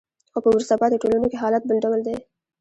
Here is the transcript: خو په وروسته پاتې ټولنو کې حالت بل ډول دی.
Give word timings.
خو 0.31 0.39
په 0.43 0.49
وروسته 0.51 0.79
پاتې 0.81 1.01
ټولنو 1.01 1.27
کې 1.31 1.41
حالت 1.43 1.63
بل 1.65 1.77
ډول 1.85 1.99
دی. 2.07 2.15